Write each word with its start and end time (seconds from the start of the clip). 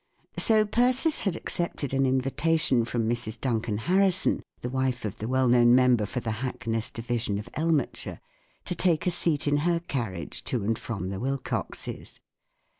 So 0.39 0.65
Persis 0.65 1.19
had 1.19 1.35
accepted 1.35 1.93
an 1.93 2.07
invitation 2.07 2.85
from 2.85 3.07
Mrs. 3.07 3.39
Duncan 3.39 3.77
Harrison, 3.77 4.41
the 4.61 4.69
wife 4.71 5.05
of 5.05 5.19
the 5.19 5.27
well 5.27 5.47
known 5.47 5.75
member 5.75 6.07
for 6.07 6.19
the 6.21 6.31
Hackness 6.41 6.91
Division 6.91 7.37
of 7.37 7.49
Elmetshire, 7.55 8.19
to 8.65 8.73
take 8.73 9.05
a 9.05 9.11
seat 9.11 9.45
in 9.47 9.57
her 9.57 9.79
carriage 9.79 10.43
to 10.45 10.63
and 10.63 10.79
from 10.79 11.09
the 11.09 11.19
Wilcoxes. 11.19 12.19